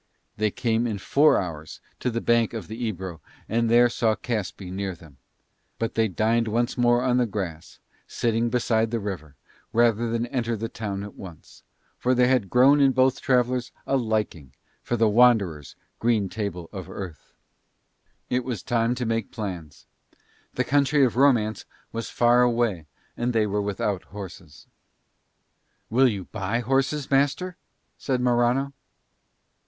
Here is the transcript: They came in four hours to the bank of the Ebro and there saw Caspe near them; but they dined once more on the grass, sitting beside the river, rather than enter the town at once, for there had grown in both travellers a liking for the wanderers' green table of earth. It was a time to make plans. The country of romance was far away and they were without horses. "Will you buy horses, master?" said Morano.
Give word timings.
They 0.37 0.49
came 0.49 0.87
in 0.87 0.97
four 0.97 1.39
hours 1.39 1.79
to 1.99 2.09
the 2.09 2.21
bank 2.21 2.55
of 2.55 2.67
the 2.67 2.87
Ebro 2.87 3.21
and 3.47 3.69
there 3.69 3.87
saw 3.87 4.15
Caspe 4.15 4.71
near 4.73 4.95
them; 4.95 5.17
but 5.77 5.93
they 5.93 6.07
dined 6.07 6.47
once 6.47 6.75
more 6.75 7.03
on 7.03 7.17
the 7.17 7.27
grass, 7.27 7.77
sitting 8.07 8.49
beside 8.49 8.89
the 8.89 8.99
river, 8.99 9.35
rather 9.71 10.09
than 10.09 10.25
enter 10.25 10.57
the 10.57 10.69
town 10.69 11.03
at 11.03 11.13
once, 11.13 11.61
for 11.99 12.15
there 12.15 12.27
had 12.27 12.49
grown 12.49 12.81
in 12.81 12.93
both 12.93 13.21
travellers 13.21 13.71
a 13.85 13.95
liking 13.95 14.53
for 14.81 14.97
the 14.97 15.07
wanderers' 15.07 15.75
green 15.99 16.29
table 16.29 16.67
of 16.73 16.89
earth. 16.89 17.31
It 18.27 18.43
was 18.43 18.63
a 18.63 18.65
time 18.65 18.95
to 18.95 19.05
make 19.05 19.29
plans. 19.31 19.85
The 20.55 20.63
country 20.63 21.05
of 21.05 21.15
romance 21.15 21.65
was 21.91 22.09
far 22.09 22.41
away 22.41 22.87
and 23.15 23.33
they 23.33 23.45
were 23.45 23.61
without 23.61 24.05
horses. 24.05 24.65
"Will 25.91 26.07
you 26.07 26.23
buy 26.25 26.61
horses, 26.61 27.11
master?" 27.11 27.55
said 27.99 28.19
Morano. 28.19 28.73